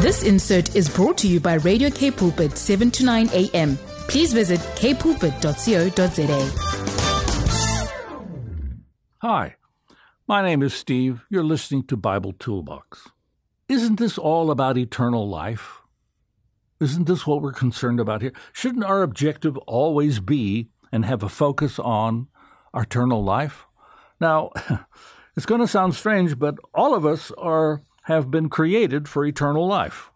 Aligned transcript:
This 0.00 0.22
insert 0.22 0.76
is 0.76 0.88
brought 0.88 1.18
to 1.18 1.28
you 1.28 1.40
by 1.40 1.54
Radio 1.54 1.90
K 1.90 2.10
Pulpit 2.10 2.56
7 2.56 2.90
to 2.92 3.04
9 3.04 3.30
a.m. 3.32 3.76
Please 4.08 4.32
visit 4.32 4.60
kpulpit.co.za. 4.76 6.68
Hi, 9.20 9.56
my 10.26 10.42
name 10.42 10.62
is 10.62 10.72
Steve. 10.72 11.26
You're 11.28 11.42
listening 11.42 11.82
to 11.88 11.96
Bible 11.96 12.32
Toolbox. 12.38 13.08
Isn't 13.68 13.98
this 13.98 14.16
all 14.16 14.50
about 14.50 14.78
eternal 14.78 15.28
life? 15.28 15.78
Isn't 16.80 17.08
this 17.08 17.26
what 17.26 17.42
we're 17.42 17.52
concerned 17.52 17.98
about 17.98 18.22
here? 18.22 18.32
Shouldn't 18.52 18.84
our 18.84 19.02
objective 19.02 19.58
always 19.58 20.20
be 20.20 20.68
and 20.92 21.04
have 21.04 21.22
a 21.24 21.28
focus 21.28 21.78
on 21.78 22.28
eternal 22.72 23.22
life? 23.24 23.66
Now, 24.20 24.52
it's 25.38 25.46
going 25.46 25.60
to 25.60 25.68
sound 25.68 25.94
strange, 25.94 26.36
but 26.36 26.56
all 26.74 26.96
of 26.96 27.06
us 27.06 27.30
are 27.38 27.82
have 28.02 28.28
been 28.28 28.48
created 28.48 29.08
for 29.08 29.24
eternal 29.24 29.68
life. 29.68 30.10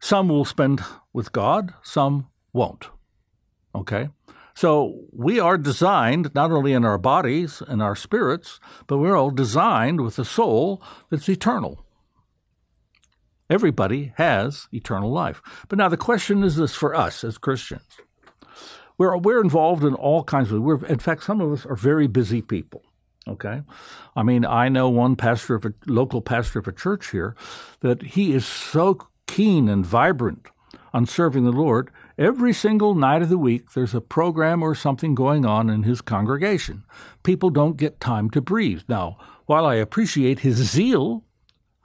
Some 0.00 0.30
will 0.30 0.46
spend 0.46 0.80
with 1.12 1.32
God, 1.32 1.74
some 1.82 2.28
won't. 2.54 2.86
Okay? 3.74 4.08
So 4.54 5.02
we 5.12 5.38
are 5.38 5.58
designed 5.58 6.34
not 6.34 6.50
only 6.50 6.72
in 6.72 6.82
our 6.82 6.96
bodies 6.96 7.62
and 7.68 7.82
our 7.82 7.94
spirits, 7.94 8.58
but 8.86 8.96
we're 8.96 9.18
all 9.18 9.30
designed 9.30 10.00
with 10.00 10.18
a 10.18 10.24
soul 10.24 10.82
that's 11.10 11.28
eternal. 11.28 11.84
Everybody 13.50 14.14
has 14.16 14.66
eternal 14.72 15.12
life. 15.12 15.42
But 15.68 15.76
now 15.76 15.90
the 15.90 15.98
question 15.98 16.42
is 16.42 16.56
this 16.56 16.74
for 16.74 16.94
us 16.94 17.22
as 17.22 17.36
Christians. 17.36 17.98
We're, 18.96 19.18
we're 19.18 19.42
involved 19.42 19.84
in 19.84 19.92
all 19.92 20.24
kinds 20.24 20.50
of, 20.50 20.62
we're, 20.62 20.86
in 20.86 21.00
fact, 21.00 21.22
some 21.22 21.42
of 21.42 21.52
us 21.52 21.66
are 21.66 21.76
very 21.76 22.06
busy 22.06 22.40
people. 22.40 22.82
Okay. 23.30 23.62
I 24.16 24.22
mean, 24.24 24.44
I 24.44 24.68
know 24.68 24.88
one 24.88 25.14
pastor 25.14 25.54
of 25.54 25.64
a 25.64 25.72
local 25.86 26.20
pastor 26.20 26.58
of 26.58 26.66
a 26.66 26.72
church 26.72 27.12
here 27.12 27.36
that 27.80 28.02
he 28.02 28.32
is 28.32 28.44
so 28.44 28.98
keen 29.28 29.68
and 29.68 29.86
vibrant 29.86 30.48
on 30.92 31.06
serving 31.06 31.44
the 31.44 31.52
Lord. 31.52 31.90
Every 32.18 32.52
single 32.52 32.94
night 32.94 33.22
of 33.22 33.28
the 33.28 33.38
week, 33.38 33.72
there's 33.72 33.94
a 33.94 34.00
program 34.00 34.62
or 34.62 34.74
something 34.74 35.14
going 35.14 35.46
on 35.46 35.70
in 35.70 35.84
his 35.84 36.00
congregation. 36.00 36.84
People 37.22 37.50
don't 37.50 37.76
get 37.76 38.00
time 38.00 38.30
to 38.30 38.40
breathe. 38.40 38.82
Now, 38.88 39.16
while 39.46 39.64
I 39.64 39.76
appreciate 39.76 40.40
his 40.40 40.56
zeal 40.56 41.24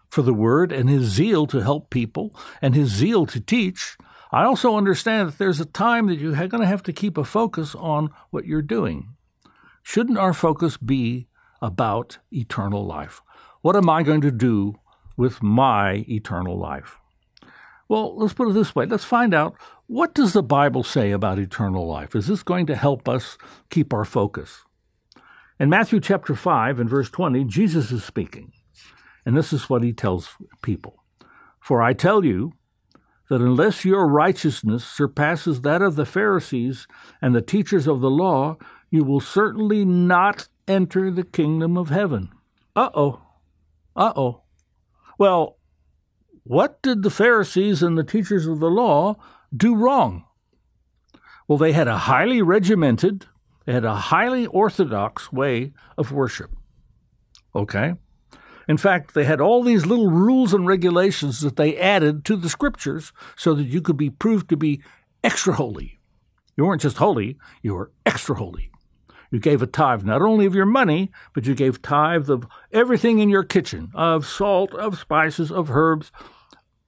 for 0.10 0.24
the 0.24 0.34
word 0.34 0.72
and 0.72 0.90
his 0.90 1.04
zeal 1.04 1.46
to 1.48 1.60
help 1.60 1.92
people 1.92 2.36
and 2.62 2.74
his 2.74 2.90
zeal 2.90 3.28
to 3.28 3.40
teach, 3.40 3.98
I 4.32 4.44
also 4.44 4.76
understand 4.76 5.30
that 5.30 5.38
there's 5.38 5.60
a 5.60 5.66
time 5.66 6.08
that 6.08 6.18
you're 6.18 6.36
going 6.36 6.62
to 6.62 6.66
have 6.66 6.84
to 6.84 6.94
keep 6.94 7.18
a 7.18 7.24
focus 7.24 7.76
on 7.76 8.10
what 8.32 8.46
you're 8.46 8.64
doing. 8.64 9.16
Shouldn't 9.84 10.18
our 10.18 10.34
focus 10.34 10.78
be 10.78 11.28
about 11.66 12.20
eternal 12.32 12.86
life? 12.86 13.24
What 13.62 13.76
am 13.76 13.90
I 13.90 14.04
going 14.04 14.22
to 14.22 14.32
do 14.32 14.76
with 15.18 15.42
my 15.42 16.06
eternal 16.08 16.58
life? 16.58 17.00
Well, 17.90 18.16
let's 18.18 18.34
put 18.34 18.50
it 18.50 18.54
this 18.54 18.76
way. 18.76 18.86
Let's 18.86 19.04
find 19.04 19.34
out 19.34 19.56
what 19.88 20.14
does 20.14 20.34
the 20.34 20.44
Bible 20.44 20.84
say 20.84 21.12
about 21.12 21.40
eternal 21.40 21.88
life? 21.88 22.16
Is 22.16 22.28
this 22.28 22.44
going 22.44 22.68
to 22.68 22.76
help 22.76 23.10
us 23.10 23.38
keep 23.72 23.94
our 23.94 24.06
focus? 24.06 24.64
In 25.60 25.70
Matthew 25.70 26.00
chapter 26.00 26.36
5 26.36 26.80
and 26.80 26.90
verse 26.90 27.10
20, 27.10 27.44
Jesus 27.46 27.92
is 27.92 28.04
speaking. 28.04 28.52
And 29.26 29.36
this 29.36 29.52
is 29.52 29.70
what 29.70 29.82
he 29.82 29.92
tells 29.92 30.36
people. 30.62 31.04
For 31.60 31.82
I 31.82 31.94
tell 31.94 32.24
you 32.24 32.54
that 33.30 33.42
unless 33.42 33.84
your 33.84 34.08
righteousness 34.08 34.86
surpasses 34.86 35.62
that 35.62 35.82
of 35.82 35.96
the 35.96 36.06
Pharisees 36.06 36.86
and 37.24 37.34
the 37.34 37.42
teachers 37.42 37.88
of 37.88 38.02
the 38.02 38.10
law, 38.12 38.58
you 38.92 39.04
will 39.04 39.20
certainly 39.20 39.84
not 39.84 40.48
enter 40.68 41.12
the 41.12 41.24
kingdom 41.24 41.78
of 41.78 41.90
heaven. 41.90 42.30
Uh 42.76 42.90
oh. 42.94 43.22
Uh 43.96 44.14
oh. 44.16 44.42
Well, 45.18 45.58
what 46.44 46.82
did 46.82 47.04
the 47.04 47.10
Pharisees 47.10 47.82
and 47.82 47.98
the 47.98 48.04
teachers 48.04 48.46
of 48.46 48.60
the 48.60 48.70
law 48.70 49.16
do 49.56 49.76
wrong? 49.76 50.26
Well, 51.48 51.58
they 51.58 51.72
had 51.72 51.88
a 51.88 51.98
highly 51.98 52.42
regimented, 52.42 53.26
they 53.66 53.74
had 53.74 53.86
a 53.86 53.96
highly 53.96 54.46
orthodox 54.48 55.32
way 55.32 55.74
of 55.98 56.12
worship. 56.12 56.52
Okay? 57.56 57.94
In 58.68 58.78
fact, 58.78 59.14
they 59.14 59.26
had 59.26 59.40
all 59.40 59.64
these 59.64 59.86
little 59.86 60.10
rules 60.10 60.54
and 60.54 60.66
regulations 60.66 61.42
that 61.42 61.56
they 61.56 61.78
added 61.78 62.26
to 62.26 62.36
the 62.36 62.50
scriptures 62.50 63.14
so 63.36 63.54
that 63.54 63.66
you 63.66 63.82
could 63.82 63.98
be 63.98 64.10
proved 64.10 64.50
to 64.50 64.58
be 64.58 64.82
extra 65.24 65.54
holy. 65.54 66.00
You 66.58 66.66
weren't 66.66 66.82
just 66.82 66.98
holy, 66.98 67.38
you 67.62 67.74
were 67.74 67.92
extra 68.06 68.36
holy. 68.36 68.72
You 69.36 69.42
gave 69.42 69.62
a 69.62 69.68
tithe 69.68 70.06
not 70.06 70.22
only 70.22 70.46
of 70.46 70.56
your 70.56 70.66
money, 70.66 71.12
but 71.34 71.46
you 71.46 71.56
gave 71.56 71.82
tithe 71.82 72.30
of 72.30 72.48
everything 72.72 73.20
in 73.20 73.28
your 73.28 73.44
kitchen 73.44 73.92
of 73.94 74.26
salt, 74.26 74.74
of 74.74 74.98
spices, 74.98 75.52
of 75.52 75.70
herbs. 75.72 76.10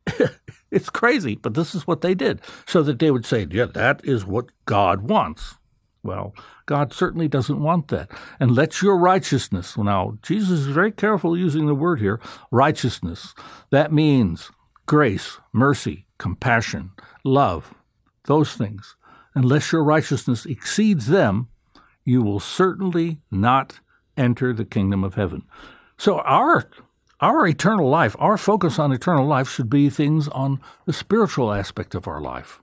it's 0.72 0.90
crazy, 0.90 1.36
but 1.36 1.56
this 1.56 1.76
is 1.76 1.86
what 1.86 2.00
they 2.00 2.16
did. 2.16 2.40
So 2.66 2.84
that 2.84 3.00
they 3.00 3.12
would 3.12 3.26
say, 3.26 3.46
yeah, 3.52 3.66
that 3.66 4.00
is 4.06 4.26
what 4.26 4.46
God 4.64 5.10
wants. 5.10 5.56
Well, 6.04 6.34
God 6.66 6.94
certainly 6.94 7.28
doesn't 7.28 7.62
want 7.62 7.90
that. 7.90 8.10
And 8.40 8.56
let 8.56 8.82
your 8.82 8.98
righteousness, 8.98 9.78
now, 9.78 10.18
Jesus 10.22 10.62
is 10.62 10.68
very 10.68 10.94
careful 10.94 11.38
using 11.38 11.68
the 11.68 11.76
word 11.76 12.00
here, 12.00 12.22
righteousness. 12.50 13.36
That 13.72 13.92
means 13.92 14.52
grace, 14.86 15.38
mercy, 15.52 16.08
compassion, 16.18 16.92
love, 17.26 17.74
those 18.24 18.54
things. 18.54 18.96
Unless 19.36 19.74
your 19.74 19.84
righteousness 19.84 20.46
exceeds 20.46 21.08
them, 21.08 21.50
you 22.08 22.22
will 22.22 22.40
certainly 22.40 23.20
not 23.30 23.82
enter 24.16 24.54
the 24.54 24.64
kingdom 24.64 25.04
of 25.04 25.16
heaven. 25.16 25.44
So 25.98 26.20
our 26.20 26.70
our 27.20 27.46
eternal 27.46 27.90
life, 27.90 28.16
our 28.18 28.38
focus 28.38 28.80
on 28.80 28.94
eternal 28.94 29.26
life 29.26 29.50
should 29.50 29.70
be 29.70 29.90
things 29.90 30.28
on 30.30 30.62
the 30.86 30.94
spiritual 30.94 31.52
aspect 31.52 31.96
of 31.96 32.08
our 32.08 32.22
life, 32.22 32.62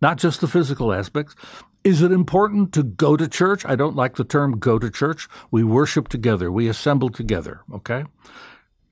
not 0.00 0.18
just 0.18 0.40
the 0.40 0.46
physical 0.46 0.92
aspects. 0.92 1.34
Is 1.82 2.00
it 2.00 2.12
important 2.12 2.72
to 2.74 2.84
go 2.84 3.16
to 3.16 3.26
church? 3.26 3.64
I 3.64 3.74
don't 3.74 3.96
like 3.96 4.16
the 4.16 4.24
term 4.24 4.58
go 4.58 4.78
to 4.78 4.90
church. 4.90 5.28
We 5.50 5.64
worship 5.64 6.06
together, 6.08 6.52
we 6.52 6.68
assemble 6.68 7.08
together, 7.08 7.62
okay? 7.72 8.04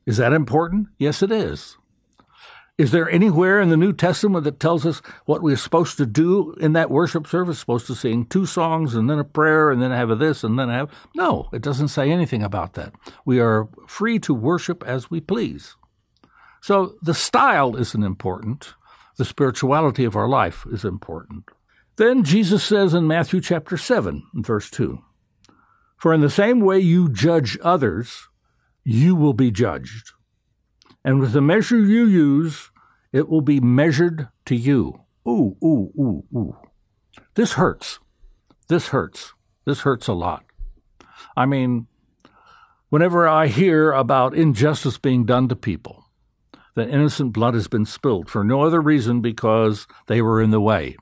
Is 0.07 0.17
that 0.17 0.33
important? 0.33 0.89
Yes, 0.99 1.23
it 1.23 1.31
is. 1.31 1.77
Is 2.77 2.91
there 2.91 3.09
anywhere 3.09 3.61
in 3.61 3.69
the 3.69 3.77
New 3.77 3.93
Testament 3.93 4.43
that 4.43 4.59
tells 4.59 4.85
us 4.85 5.01
what 5.27 5.43
we're 5.43 5.57
supposed 5.57 5.97
to 5.99 6.07
do 6.07 6.55
in 6.55 6.73
that 6.73 6.91
worship 6.91 7.25
service? 7.29 7.61
Supposed 7.61 7.87
to 7.87 7.95
sing 7.95 8.27
two 8.27 8.47
songs 8.47 8.97
and 8.97 9.09
then 9.09 9.21
a 9.21 9.25
prayer 9.25 9.71
and 9.71 9.81
then 9.81 9.93
have 9.93 10.11
a 10.11 10.17
this 10.17 10.43
and 10.43 10.59
then 10.59 10.69
have. 10.69 10.91
No, 11.15 11.49
it 11.53 11.63
doesn't 11.63 11.89
say 11.89 12.11
anything 12.11 12.43
about 12.43 12.73
that. 12.75 12.93
We 13.25 13.39
are 13.39 13.69
free 13.87 14.19
to 14.21 14.35
worship 14.35 14.83
as 14.85 15.09
we 15.09 15.21
please. 15.21 15.77
So 16.61 16.97
the 17.01 17.15
style 17.15 17.77
isn't 17.77 18.03
important. 18.03 18.75
The 19.19 19.25
spirituality 19.25 20.05
of 20.05 20.17
our 20.17 20.29
life 20.29 20.67
is 20.69 20.85
important. 20.85 21.45
Then 21.95 22.25
Jesus 22.25 22.65
says 22.65 22.93
in 22.93 23.07
Matthew 23.07 23.41
chapter 23.41 23.77
7, 23.77 24.25
verse 24.35 24.69
2 24.71 24.99
For 25.97 26.13
in 26.13 26.23
the 26.23 26.31
same 26.31 26.59
way 26.59 26.81
you 26.81 27.09
judge 27.09 27.57
others, 27.63 28.29
you 28.83 29.15
will 29.15 29.33
be 29.33 29.53
judged. 29.53 30.11
And 31.05 31.21
with 31.21 31.33
the 31.33 31.41
measure 31.41 31.79
you 31.79 32.07
use, 32.07 32.71
it 33.13 33.29
will 33.29 33.43
be 33.43 33.61
measured 33.61 34.29
to 34.47 34.57
you. 34.57 35.01
Ooh, 35.29 35.57
ooh, 35.63 35.93
ooh, 35.99 36.25
ooh. 36.35 36.57
This 37.35 37.53
hurts. 37.53 37.99
This 38.69 38.89
hurts. 38.89 39.35
This 39.67 39.81
hurts 39.81 40.09
a 40.09 40.13
lot. 40.13 40.45
I 41.37 41.47
mean, 41.47 41.87
whenever 42.89 43.29
I 43.29 43.49
hear 43.49 43.93
about 43.93 44.35
injustice 44.35 44.99
being 44.99 45.25
done 45.25 45.49
to 45.49 45.57
people, 45.57 46.05
that 46.75 46.89
innocent 46.89 47.33
blood 47.33 47.55
has 47.55 47.69
been 47.69 47.85
spilled 47.85 48.29
for 48.29 48.43
no 48.43 48.63
other 48.63 48.81
reason 48.81 49.21
because 49.21 49.87
they 50.07 50.21
were 50.21 50.41
in 50.41 50.51
the 50.51 50.61
way. 50.61 50.97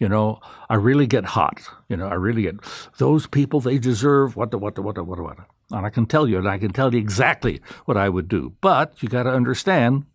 You 0.00 0.08
know, 0.08 0.40
I 0.68 0.76
really 0.76 1.06
get 1.06 1.24
hot. 1.24 1.60
You 1.88 1.96
know, 1.96 2.06
I 2.06 2.14
really 2.14 2.42
get 2.42 2.56
those 2.98 3.26
people. 3.26 3.60
They 3.60 3.78
deserve 3.78 4.36
what 4.36 4.52
the 4.52 4.58
what 4.58 4.76
the 4.76 4.82
what 4.82 4.94
the 4.94 5.02
what 5.02 5.16
the 5.16 5.24
what. 5.24 5.36
The, 5.36 5.44
and 5.70 5.84
I 5.84 5.90
can 5.90 6.06
tell 6.06 6.28
you, 6.28 6.38
and 6.38 6.48
I 6.48 6.58
can 6.58 6.72
tell 6.72 6.92
you 6.92 7.00
exactly 7.00 7.60
what 7.84 7.96
I 7.96 8.08
would 8.08 8.28
do. 8.28 8.54
But 8.60 9.02
you 9.02 9.08
got 9.08 9.24
to 9.24 9.30
understand, 9.30 10.06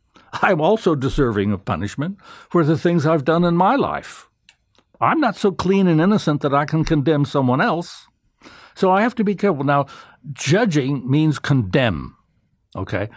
I'm 0.42 0.62
also 0.62 0.96
deserving 0.96 1.52
of 1.52 1.66
punishment 1.66 2.18
for 2.50 2.64
the 2.64 2.78
things 2.78 3.06
I've 3.06 3.26
done 3.26 3.44
in 3.44 3.56
my 3.56 3.76
life. 3.76 4.30
I'm 5.00 5.20
not 5.20 5.36
so 5.36 5.52
clean 5.52 5.88
and 5.88 6.02
innocent 6.02 6.42
that 6.42 6.54
I 6.54 6.66
can 6.66 6.86
condemn 6.86 7.26
someone 7.26 7.62
else. 7.62 8.08
So 8.76 8.90
I 8.90 9.02
have 9.02 9.16
to 9.16 9.24
be 9.24 9.36
careful. 9.36 9.64
Now, 9.64 9.86
judging 10.32 11.10
means 11.10 11.40
condemn. 11.40 12.16
Okay? 12.76 13.10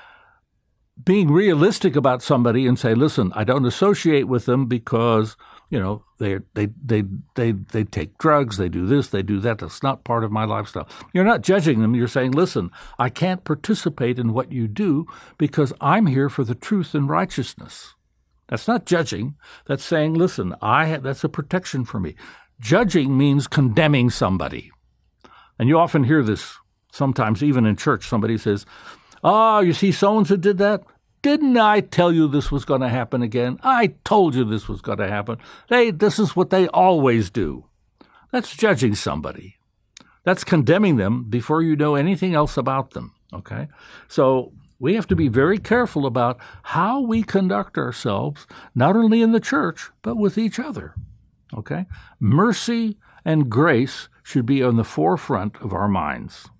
Being 1.03 1.31
realistic 1.31 1.97
about 1.97 2.23
somebody 2.23 2.67
and 2.67 2.79
say, 2.79 2.95
listen, 2.95 3.33
I 3.35 3.45
don't 3.45 3.65
associate 3.65 4.29
with 4.29 4.47
them 4.47 4.67
because 4.67 5.37
you 5.71 5.79
know 5.79 6.05
they 6.19 6.39
they 6.55 6.69
they 6.85 7.03
they 7.35 7.53
they 7.53 7.85
take 7.85 8.17
drugs 8.19 8.57
they 8.57 8.69
do 8.69 8.87
this 8.87 9.09
they 9.09 9.23
do 9.23 9.41
that. 9.41 9.59
That's 9.59 9.83
not 9.83 10.05
part 10.05 10.25
of 10.25 10.33
my 10.33 10.45
lifestyle. 10.45 10.89
You're 11.13 11.25
not 11.25 11.43
judging 11.43 11.81
them. 11.81 11.95
You're 11.95 12.09
saying 12.09 12.33
listen 12.33 12.71
i 12.99 13.09
can't 13.09 13.45
participate 13.45 14.19
in 14.19 14.33
what 14.33 14.53
you 14.53 14.69
do 14.69 15.07
because 15.39 15.73
i'm 15.81 16.07
here 16.07 16.29
for 16.29 16.45
the 16.45 16.55
truth 16.55 16.95
and 16.95 17.09
righteousness. 17.09 17.95
That's 18.49 18.69
not 18.69 18.87
judging. 18.87 19.35
That's 19.67 19.85
saying 19.85 20.15
listen 20.15 20.55
i 20.63 20.87
have, 20.87 21.03
that's 21.03 21.25
a 21.25 21.29
protection 21.29 21.85
for 21.85 22.01
me. 22.01 22.15
Judging 22.61 23.19
means 23.19 23.47
condemning 23.47 24.09
somebody. 24.11 24.71
And 25.59 25.69
you 25.69 25.79
often 25.79 26.05
hear 26.05 26.23
this 26.23 26.57
sometimes 26.93 27.43
even 27.43 27.67
in 27.67 27.77
church. 27.77 28.09
Somebody 28.09 28.39
says 28.39 28.67
Oh, 29.25 29.61
you 29.61 29.73
see, 29.73 29.91
so 29.91 30.19
and 30.19 30.27
so 30.27 30.37
did 30.37 30.59
that. 30.59 30.83
Didn't 31.27 31.57
I 31.57 31.81
tell 31.81 32.13
you 32.13 32.29
this 32.29 32.53
was 32.53 32.65
going 32.65 32.83
to 32.83 32.89
happen 32.89 33.21
again? 33.21 33.59
I 33.65 33.95
told 34.05 34.37
you 34.37 34.45
this 34.45 34.69
was 34.69 34.81
going 34.81 34.99
to 34.99 35.09
happen. 35.09 35.39
They, 35.69 35.91
this 35.91 36.21
is 36.21 36.37
what 36.37 36.51
they 36.51 36.69
always 36.69 37.31
do. 37.31 37.65
That's 38.31 38.57
judging 38.57 38.95
somebody. 38.95 39.57
That's 40.23 40.45
condemning 40.45 40.99
them 40.99 41.25
before 41.29 41.63
you 41.63 41.75
know 41.75 41.97
anything 41.97 42.37
else 42.37 42.57
about 42.57 42.93
them. 42.93 43.13
Okay? 43.33 43.67
So 44.07 44.53
we 44.79 44.95
have 44.95 45.09
to 45.09 45.17
be 45.17 45.27
very 45.27 45.59
careful 45.59 46.07
about 46.07 46.39
how 46.63 47.01
we 47.01 47.25
conduct 47.25 47.77
ourselves, 47.77 48.47
not 48.73 48.95
only 48.95 49.21
in 49.21 49.33
the 49.33 49.41
church, 49.41 49.91
but 50.03 50.17
with 50.17 50.39
each 50.39 50.61
other. 50.61 50.95
Okay? 51.53 51.87
Mercy 52.21 52.99
and 53.25 53.51
grace 53.51 54.09
should 54.23 54.47
be 54.47 54.63
on 54.63 54.77
the 54.77 54.85
forefront 54.85 55.57
of 55.57 55.73
our 55.73 55.89
minds. 55.89 56.51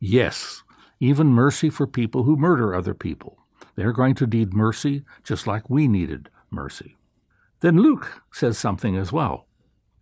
Yes, 0.00 0.64
even 0.98 1.28
mercy 1.28 1.70
for 1.70 1.86
people 1.86 2.24
who 2.24 2.34
murder 2.34 2.74
other 2.74 2.92
people. 2.92 3.36
They're 3.80 3.94
going 3.94 4.14
to 4.16 4.26
need 4.26 4.52
mercy 4.52 5.04
just 5.24 5.46
like 5.46 5.70
we 5.70 5.88
needed 5.88 6.28
mercy. 6.50 6.98
Then 7.60 7.78
Luke 7.78 8.20
says 8.30 8.58
something 8.58 8.94
as 8.94 9.10
well. 9.10 9.46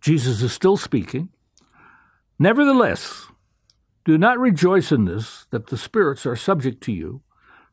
Jesus 0.01 0.43
is 0.43 0.53
still 0.53 0.77
speaking. 0.77 1.29
Nevertheless, 2.41 3.29
do 4.05 4.19
not 4.19 4.41
rejoice 4.41 4.91
in 4.91 5.05
this, 5.05 5.47
that 5.51 5.69
the 5.69 5.77
spirits 5.77 6.27
are 6.27 6.35
subject 6.35 6.83
to 6.83 6.93
you, 6.93 7.23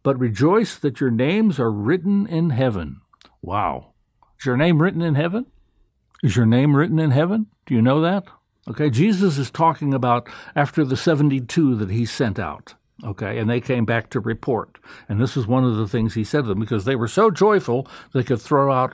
but 0.04 0.20
rejoice 0.20 0.78
that 0.78 1.00
your 1.00 1.10
names 1.10 1.60
are 1.60 1.72
written 1.72 2.28
in 2.28 2.52
heaven. 2.52 3.02
Wow. 3.42 3.94
Is 4.40 4.46
your 4.46 4.58
name 4.58 4.84
written 4.84 5.02
in 5.02 5.16
heaven? 5.16 5.48
Is 6.22 6.36
your 6.36 6.46
name 6.46 6.76
written 6.76 7.00
in 7.00 7.10
heaven? 7.10 7.48
Do 7.66 7.74
you 7.74 7.82
know 7.82 8.00
that? 8.02 8.26
Okay, 8.68 8.92
Jesus 8.92 9.40
is 9.40 9.50
talking 9.50 9.92
about 9.92 10.30
after 10.56 10.86
the 10.86 10.98
72 10.98 11.76
that 11.78 11.90
he 11.90 12.06
sent 12.06 12.38
out. 12.38 12.76
Okay, 13.04 13.38
and 13.38 13.50
they 13.50 13.60
came 13.60 13.86
back 13.86 14.10
to 14.12 14.20
report. 14.20 14.78
And 15.10 15.20
this 15.20 15.36
is 15.36 15.46
one 15.46 15.66
of 15.66 15.76
the 15.76 15.88
things 15.88 16.14
he 16.14 16.24
said 16.24 16.42
to 16.42 16.48
them 16.48 16.60
because 16.60 16.86
they 16.86 16.96
were 16.96 17.10
so 17.10 17.30
joyful 17.30 17.88
they 18.14 18.24
could 18.24 18.42
throw 18.42 18.72
out, 18.72 18.94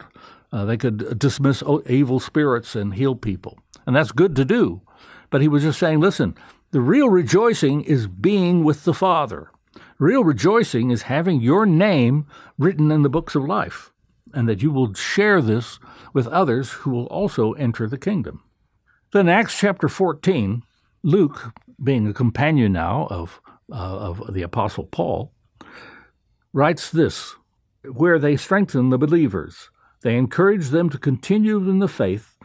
uh, 0.51 0.65
they 0.65 0.77
could 0.77 1.19
dismiss 1.19 1.63
evil 1.88 2.19
spirits 2.19 2.75
and 2.75 2.95
heal 2.95 3.15
people. 3.15 3.59
And 3.86 3.95
that's 3.95 4.12
good 4.12 4.36
to 4.38 4.45
do. 4.45 4.81
But 5.30 5.42
he 5.42 5.48
was 5.48 5.63
just 5.63 5.80
saying, 5.80 6.00
listen, 6.00 6.36
the 6.71 6.81
real 6.81 7.09
rejoicing 7.09 7.83
is 7.83 8.07
being 8.07 8.63
with 8.63 8.86
the 8.86 8.94
Father. 8.94 9.51
Real 10.00 10.24
rejoicing 10.24 10.89
is 10.89 11.03
having 11.03 11.42
your 11.42 11.65
name 11.65 12.25
written 12.57 12.92
in 12.92 13.03
the 13.03 13.09
books 13.09 13.36
of 13.36 13.45
life, 13.45 13.92
and 14.33 14.50
that 14.50 14.63
you 14.63 14.71
will 14.71 14.94
share 14.94 15.42
this 15.42 15.80
with 16.13 16.27
others 16.27 16.71
who 16.71 16.89
will 16.89 17.06
also 17.07 17.53
enter 17.53 17.88
the 17.88 17.98
kingdom. 17.98 18.44
Then, 19.13 19.30
Acts 19.30 19.59
chapter 19.59 19.88
14, 19.88 20.63
Luke, 21.03 21.53
being 21.81 22.07
a 22.07 22.13
companion 22.13 22.74
now 22.74 23.07
of 23.12 23.42
uh, 23.71 23.75
of 23.75 24.33
the 24.33 24.41
Apostle 24.41 24.85
Paul, 24.85 25.33
writes 26.53 26.89
this 26.89 27.35
where 27.83 28.19
they 28.19 28.38
strengthen 28.38 28.89
the 28.89 28.97
believers. 28.97 29.69
They 30.01 30.18
encourage 30.18 30.69
them 30.69 30.89
to 30.89 30.97
continue 30.97 31.57
in 31.57 31.79
the 31.79 31.88
faith, 31.88 32.38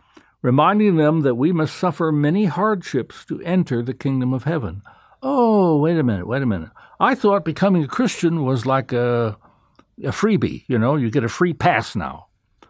reminding 0.42 0.96
them 0.96 1.20
that 1.20 1.34
we 1.34 1.52
must 1.52 1.76
suffer 1.76 2.12
many 2.12 2.44
hardships 2.44 3.24
to 3.26 3.40
enter 3.42 3.82
the 3.82 3.94
kingdom 3.94 4.32
of 4.32 4.44
heaven. 4.44 4.82
Oh, 5.22 5.78
wait 5.78 5.98
a 5.98 6.02
minute, 6.02 6.26
wait 6.26 6.42
a 6.42 6.46
minute. 6.46 6.70
I 7.00 7.14
thought 7.14 7.44
becoming 7.44 7.84
a 7.84 7.88
Christian 7.88 8.44
was 8.44 8.66
like 8.66 8.92
a, 8.92 9.36
a 10.02 10.10
freebie, 10.10 10.64
you 10.68 10.78
know, 10.78 10.96
you 10.96 11.10
get 11.10 11.24
a 11.24 11.28
free 11.28 11.52
pass 11.52 11.96
now. 11.96 12.26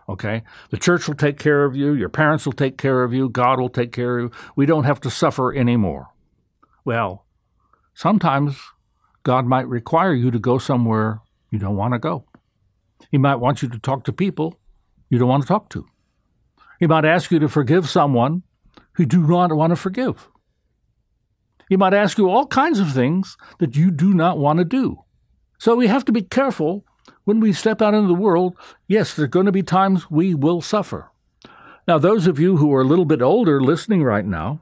Okay? 0.09 0.45
The 0.71 0.79
church 0.79 1.09
will 1.09 1.17
take 1.17 1.39
care 1.39 1.65
of 1.65 1.75
you, 1.75 1.93
your 1.93 2.09
parents 2.09 2.47
will 2.47 2.53
take 2.53 2.79
care 2.79 3.03
of 3.03 3.13
you, 3.13 3.29
God 3.29 3.61
will 3.61 3.69
take 3.69 3.93
care 3.93 4.19
of 4.19 4.25
you. 4.25 4.39
We 4.55 4.67
don't 4.67 4.85
have 4.85 5.01
to 5.03 5.11
suffer 5.11 5.55
anymore. 5.55 6.09
Well, 6.85 7.26
Sometimes 7.97 8.59
God 9.23 9.47
might 9.47 9.67
require 9.67 10.13
you 10.13 10.31
to 10.31 10.39
go 10.39 10.59
somewhere 10.59 11.23
you 11.51 11.59
don't 11.59 11.77
want 11.77 11.95
to 11.95 11.99
go. 11.99 12.27
He 13.11 13.17
might 13.17 13.37
want 13.37 13.63
you 13.63 13.71
to 13.71 13.79
talk 13.79 14.05
to 14.05 14.13
people 14.13 14.61
you 15.09 15.19
don't 15.19 15.29
want 15.29 15.45
to 15.45 15.49
talk 15.49 15.71
to. 15.71 15.87
He 16.79 16.87
might 16.87 17.07
ask 17.07 17.31
you 17.31 17.39
to 17.39 17.49
forgive 17.49 17.89
someone 17.89 18.43
who 18.97 19.07
do 19.07 19.27
not 19.27 19.51
want 19.57 19.71
to 19.71 19.77
forgive. 19.77 20.29
He 21.71 21.77
might 21.79 21.95
ask 21.95 22.19
you 22.19 22.29
all 22.29 22.47
kinds 22.47 22.81
of 22.81 22.93
things 22.93 23.39
that 23.61 23.77
you 23.77 23.91
do 23.91 24.13
not 24.13 24.37
want 24.37 24.59
to 24.59 24.65
do. 24.67 24.99
So 25.59 25.75
we 25.75 25.87
have 25.87 26.05
to 26.05 26.13
be 26.13 26.21
careful 26.21 26.85
when 27.25 27.41
we 27.41 27.55
step 27.55 27.81
out 27.81 27.95
into 27.95 28.09
the 28.09 28.15
world. 28.15 28.59
Yes, 28.87 29.15
there 29.15 29.25
are 29.25 29.29
going 29.29 29.47
to 29.47 29.53
be 29.53 29.63
times 29.63 30.11
we 30.11 30.35
will 30.35 30.61
suffer. 30.61 31.11
Now, 31.89 31.97
those 31.97 32.27
of 32.27 32.39
you 32.39 32.59
who 32.59 32.75
are 32.75 32.83
a 32.83 32.87
little 32.87 33.07
bit 33.07 33.23
older 33.23 33.63
listening 33.63 34.03
right 34.03 34.27
now, 34.27 34.61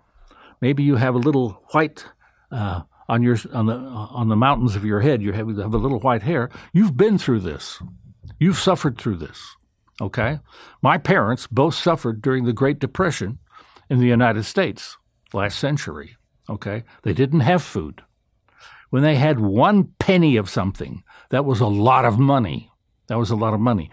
maybe 0.61 0.85
you 0.85 0.97
have 0.97 1.17
a 1.17 1.19
little 1.27 1.65
white 1.73 2.05
uh, 2.53 2.83
on 3.09 3.23
your 3.23 3.37
on 3.53 3.67
the 3.67 3.75
on 3.75 4.29
the 4.29 4.37
mountains 4.37 4.77
of 4.77 4.85
your 4.85 5.01
head, 5.01 5.23
you 5.23 5.33
have, 5.33 5.49
you 5.49 5.57
have 5.59 5.75
a 5.75 5.79
little 5.79 6.01
white 6.01 6.23
hair. 6.23 6.51
You've 6.73 6.97
been 6.97 7.19
through 7.19 7.41
this. 7.41 7.81
You've 8.39 8.59
suffered 8.59 8.99
through 8.99 9.17
this. 9.17 9.57
Okay, 10.01 10.41
my 10.83 10.99
parents 10.99 11.47
both 11.47 11.75
suffered 11.75 12.21
during 12.21 12.45
the 12.45 12.53
Great 12.53 12.79
Depression 12.79 13.39
in 13.89 14.01
the 14.01 14.07
United 14.07 14.45
States 14.45 14.97
last 15.33 15.59
century. 15.59 16.17
Okay, 16.49 16.85
they 17.03 17.13
didn't 17.13 17.41
have 17.41 17.63
food. 17.63 18.03
When 18.91 19.03
they 19.03 19.17
had 19.17 19.41
one 19.41 19.93
penny 19.99 20.37
of 20.37 20.51
something, 20.51 21.03
that 21.31 21.45
was 21.45 21.61
a 21.61 21.67
lot 21.67 22.05
of 22.05 22.19
money. 22.19 22.71
That 23.09 23.19
was 23.19 23.31
a 23.31 23.37
lot 23.37 23.55
of 23.55 23.61
money. 23.61 23.91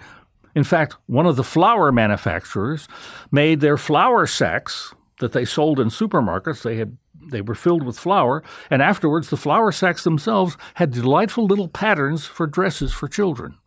In 0.56 0.64
fact, 0.64 0.96
one 1.08 1.26
of 1.26 1.36
the 1.36 1.44
flour 1.44 1.92
manufacturers 1.92 2.88
made 3.32 3.62
their 3.62 3.78
flour 3.78 4.28
sacks 4.28 4.94
that 5.20 5.32
they 5.32 5.46
sold 5.46 5.80
in 5.80 5.88
supermarkets. 5.88 6.64
They 6.64 6.76
had 6.76 6.98
they 7.30 7.42
were 7.42 7.56
filled 7.56 7.84
with 7.84 8.00
flour, 8.00 8.44
and 8.70 8.82
afterwards 8.82 9.30
the 9.30 9.38
flour 9.38 9.72
sacks 9.72 10.04
themselves 10.04 10.58
had 10.76 10.92
delightful 10.92 11.46
little 11.46 11.68
patterns 11.68 12.26
for 12.26 12.48
dresses 12.48 12.94
for 12.94 13.08
children. 13.08 13.58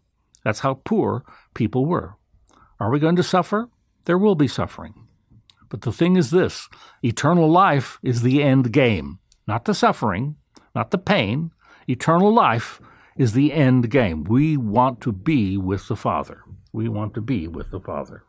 That's 0.44 0.60
how 0.60 0.80
poor 0.84 1.24
people 1.54 1.86
were. 1.86 2.16
Are 2.80 2.90
we 2.90 2.98
going 2.98 3.16
to 3.16 3.22
suffer? 3.22 3.68
There 4.04 4.18
will 4.18 4.34
be 4.34 4.48
suffering. 4.48 4.94
But 5.68 5.82
the 5.82 5.92
thing 5.92 6.16
is 6.16 6.30
this 6.30 6.68
eternal 7.02 7.50
life 7.50 7.98
is 8.02 8.22
the 8.22 8.42
end 8.42 8.72
game, 8.72 9.18
not 9.46 9.64
the 9.64 9.74
suffering, 9.74 10.36
not 10.74 10.90
the 10.90 10.98
pain. 10.98 11.50
Eternal 11.88 12.32
life 12.32 12.80
is 13.16 13.32
the 13.32 13.52
end 13.52 13.90
game. 13.90 14.24
We 14.24 14.56
want 14.56 15.00
to 15.02 15.12
be 15.12 15.56
with 15.56 15.88
the 15.88 15.96
Father. 15.96 16.42
We 16.72 16.88
want 16.88 17.14
to 17.14 17.20
be 17.20 17.48
with 17.48 17.70
the 17.70 17.80
Father. 17.80 18.24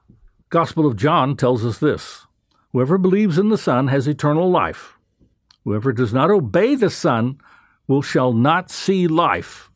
Gospel 0.50 0.86
of 0.86 0.96
John 0.96 1.36
tells 1.36 1.66
us 1.66 1.80
this 1.80 2.28
Whoever 2.72 2.98
believes 2.98 3.38
in 3.38 3.50
the 3.50 3.58
Son 3.58 3.88
has 3.88 4.08
eternal 4.08 4.50
life. 4.50 4.95
Whoever 5.66 5.92
does 5.92 6.14
not 6.14 6.30
obey 6.30 6.76
the 6.76 6.92
Son 6.92 7.40
will 7.88 8.04
shall 8.04 8.34
not 8.34 8.70
see 8.70 9.08
life, 9.08 9.70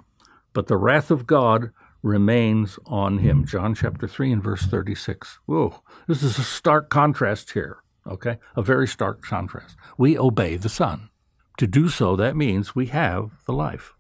but 0.54 0.68
the 0.68 0.78
wrath 0.78 1.12
of 1.12 1.28
God 1.28 1.72
remains 2.02 2.80
on 2.86 3.18
him. 3.18 3.40
Hmm. 3.40 3.46
John 3.46 3.76
chapter 3.76 4.08
3 4.08 4.32
and 4.32 4.44
verse 4.44 4.62
36. 4.62 5.40
Whoa, 5.46 5.82
this 6.08 6.24
is 6.24 6.38
a 6.38 6.44
stark 6.44 6.90
contrast 6.90 7.52
here, 7.52 7.80
okay? 8.08 8.38
A 8.56 8.62
very 8.62 8.88
stark 8.88 9.22
contrast. 9.22 9.76
We 9.98 10.18
obey 10.18 10.56
the 10.56 10.70
Son. 10.70 11.10
To 11.58 11.68
do 11.68 11.90
so, 11.90 12.16
that 12.16 12.38
means 12.38 12.76
we 12.76 12.86
have 12.88 13.32
the 13.46 13.54
life. 13.54 13.94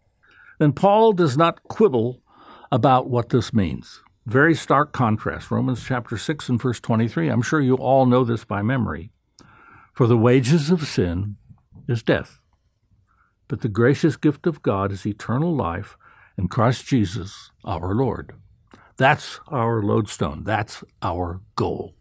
Then 0.59 0.71
Paul 0.73 1.13
does 1.13 1.37
not 1.37 1.63
quibble 1.63 2.21
about 2.71 3.09
what 3.09 3.29
this 3.29 3.53
means. 3.53 4.01
Very 4.25 4.53
stark 4.53 4.93
contrast. 4.93 5.49
Romans 5.49 5.83
chapter 5.85 6.17
6 6.17 6.49
and 6.49 6.61
verse 6.61 6.79
23. 6.79 7.29
I'm 7.29 7.41
sure 7.41 7.59
you 7.59 7.75
all 7.75 8.05
know 8.05 8.23
this 8.23 8.45
by 8.45 8.61
memory. 8.61 9.11
For 9.91 10.05
the 10.05 10.17
wages 10.17 10.69
of 10.69 10.87
sin 10.87 11.37
is 11.91 12.03
death. 12.03 12.39
But 13.47 13.61
the 13.61 13.69
gracious 13.69 14.15
gift 14.15 14.45
of 14.45 14.61
God 14.61 14.91
is 14.91 15.05
eternal 15.05 15.55
life 15.55 15.97
in 16.37 16.47
Christ 16.47 16.85
Jesus 16.85 17.51
our 17.65 17.93
Lord. 17.93 18.33
That's 18.97 19.39
our 19.47 19.81
lodestone. 19.81 20.43
That's 20.43 20.83
our 21.01 21.41
goal. 21.55 21.95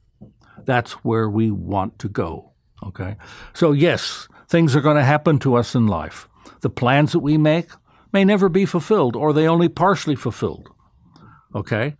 That's 0.65 0.93
where 1.05 1.29
we 1.31 1.51
want 1.51 1.99
to 2.01 2.09
go. 2.09 2.53
Okay? 2.85 3.17
So, 3.55 3.73
yes, 3.73 4.29
things 4.49 4.77
are 4.77 4.81
going 4.81 4.97
to 4.97 5.05
happen 5.05 5.39
to 5.41 5.55
us 5.55 5.75
in 5.75 5.87
life. 5.87 6.29
The 6.61 6.71
plans 6.71 7.13
that 7.13 7.21
we 7.21 7.39
make 7.39 7.71
may 8.13 8.25
never 8.25 8.49
be 8.49 8.67
fulfilled 8.67 9.17
or 9.17 9.33
they 9.33 9.47
only 9.47 9.69
partially 9.69 10.17
fulfilled. 10.17 10.69
Okay? 11.55 11.97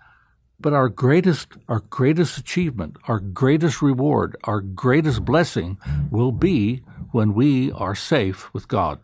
But 0.61 0.73
our 0.73 0.89
greatest, 0.89 1.53
our 1.69 1.81
greatest 1.81 2.37
achievement, 2.37 2.97
our 3.07 3.21
greatest 3.21 3.81
reward, 3.81 4.37
our 4.45 4.61
greatest 4.61 5.25
blessing 5.25 5.79
will 6.11 6.33
be 6.33 6.83
when 7.11 7.35
we 7.35 7.73
are 7.73 7.95
safe 7.95 8.53
with 8.53 8.69
God. 8.69 9.01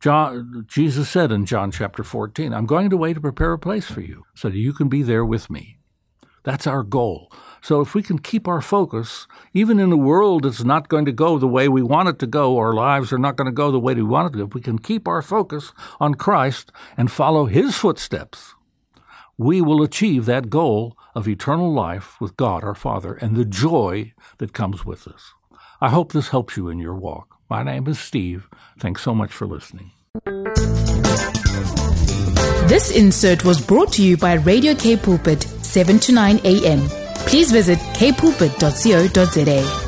John, 0.00 0.64
Jesus 0.68 1.08
said 1.08 1.32
in 1.32 1.44
John 1.44 1.72
chapter 1.72 2.04
14, 2.04 2.54
I'm 2.54 2.66
going 2.66 2.92
away 2.92 3.14
to 3.14 3.20
prepare 3.20 3.52
a 3.52 3.58
place 3.58 3.86
for 3.86 4.00
you 4.00 4.24
so 4.34 4.48
that 4.48 4.56
you 4.56 4.72
can 4.72 4.88
be 4.88 5.02
there 5.02 5.24
with 5.24 5.50
me. 5.50 5.78
That's 6.44 6.66
our 6.66 6.82
goal. 6.82 7.32
So 7.60 7.80
if 7.80 7.94
we 7.94 8.02
can 8.02 8.20
keep 8.20 8.46
our 8.46 8.60
focus, 8.60 9.26
even 9.52 9.80
in 9.80 9.90
a 9.90 9.96
world 9.96 10.44
that's 10.44 10.62
not 10.62 10.88
going 10.88 11.04
to 11.06 11.12
go 11.12 11.36
the 11.38 11.48
way 11.48 11.68
we 11.68 11.82
want 11.82 12.08
it 12.08 12.18
to 12.20 12.26
go, 12.26 12.56
our 12.58 12.72
lives 12.72 13.12
are 13.12 13.18
not 13.18 13.36
going 13.36 13.46
to 13.46 13.52
go 13.52 13.72
the 13.72 13.80
way 13.80 13.94
we 13.94 14.02
want 14.02 14.34
it 14.34 14.38
to 14.38 14.44
if 14.44 14.54
we 14.54 14.60
can 14.60 14.78
keep 14.78 15.08
our 15.08 15.20
focus 15.20 15.72
on 15.98 16.14
Christ 16.14 16.70
and 16.96 17.10
follow 17.10 17.46
His 17.46 17.76
footsteps, 17.76 18.54
we 19.36 19.60
will 19.60 19.82
achieve 19.82 20.26
that 20.26 20.48
goal 20.48 20.96
of 21.14 21.26
eternal 21.28 21.72
life 21.72 22.20
with 22.20 22.36
God 22.36 22.62
our 22.62 22.74
Father 22.74 23.14
and 23.14 23.36
the 23.36 23.44
joy 23.44 24.12
that 24.38 24.52
comes 24.52 24.84
with 24.84 25.04
this. 25.04 25.34
I 25.80 25.90
hope 25.90 26.12
this 26.12 26.28
helps 26.28 26.56
you 26.56 26.68
in 26.68 26.78
your 26.78 26.94
walk. 26.94 27.36
My 27.48 27.62
name 27.62 27.86
is 27.86 28.00
Steve. 28.00 28.48
Thanks 28.78 29.02
so 29.02 29.14
much 29.14 29.32
for 29.32 29.46
listening. 29.46 29.92
This 32.68 32.90
insert 32.90 33.44
was 33.44 33.64
brought 33.64 33.92
to 33.92 34.02
you 34.02 34.16
by 34.16 34.34
Radio 34.34 34.74
K 34.74 34.96
Pulpit, 34.96 35.42
7 35.42 35.98
to 36.00 36.12
9 36.12 36.40
a.m. 36.44 36.80
Please 37.26 37.52
visit 37.52 37.78
kpulpit.co.za. 37.78 39.87